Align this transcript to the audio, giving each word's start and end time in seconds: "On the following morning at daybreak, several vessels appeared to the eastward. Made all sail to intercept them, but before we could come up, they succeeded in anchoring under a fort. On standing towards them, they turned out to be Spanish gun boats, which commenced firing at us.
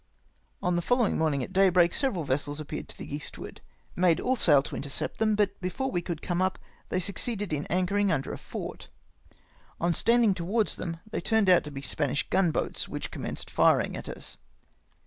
"On 0.63 0.75
the 0.75 0.81
following 0.81 1.15
morning 1.15 1.43
at 1.43 1.53
daybreak, 1.53 1.93
several 1.93 2.23
vessels 2.23 2.59
appeared 2.59 2.89
to 2.89 2.97
the 2.97 3.13
eastward. 3.13 3.61
Made 3.95 4.19
all 4.19 4.35
sail 4.35 4.63
to 4.63 4.75
intercept 4.75 5.19
them, 5.19 5.35
but 5.35 5.61
before 5.61 5.91
we 5.91 6.01
could 6.01 6.23
come 6.23 6.41
up, 6.41 6.57
they 6.89 6.99
succeeded 6.99 7.53
in 7.53 7.67
anchoring 7.67 8.11
under 8.11 8.33
a 8.33 8.37
fort. 8.39 8.89
On 9.79 9.93
standing 9.93 10.33
towards 10.33 10.77
them, 10.77 10.97
they 11.11 11.21
turned 11.21 11.51
out 11.51 11.63
to 11.65 11.71
be 11.71 11.83
Spanish 11.83 12.27
gun 12.31 12.49
boats, 12.49 12.87
which 12.87 13.11
commenced 13.11 13.51
firing 13.51 13.95
at 13.95 14.09
us. 14.09 14.37